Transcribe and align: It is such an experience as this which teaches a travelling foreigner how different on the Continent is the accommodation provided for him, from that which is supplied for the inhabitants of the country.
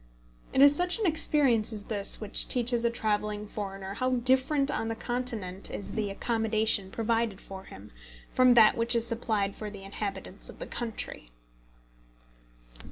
It 0.51 0.63
is 0.63 0.75
such 0.75 0.97
an 0.97 1.05
experience 1.05 1.71
as 1.71 1.83
this 1.83 2.19
which 2.19 2.47
teaches 2.47 2.83
a 2.85 2.89
travelling 2.89 3.45
foreigner 3.47 3.93
how 3.93 4.09
different 4.13 4.71
on 4.71 4.87
the 4.87 4.95
Continent 4.95 5.69
is 5.69 5.91
the 5.91 6.09
accommodation 6.09 6.89
provided 6.89 7.39
for 7.39 7.65
him, 7.65 7.91
from 8.33 8.55
that 8.55 8.75
which 8.75 8.95
is 8.95 9.05
supplied 9.05 9.55
for 9.55 9.69
the 9.69 9.83
inhabitants 9.83 10.49
of 10.49 10.57
the 10.57 10.65
country. 10.65 11.29